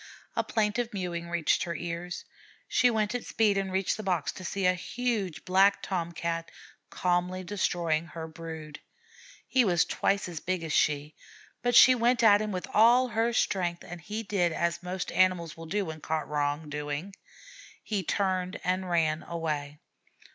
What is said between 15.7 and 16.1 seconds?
when